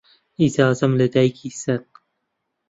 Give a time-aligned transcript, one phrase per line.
[0.39, 1.81] ئیجازەم لە دایکی سەن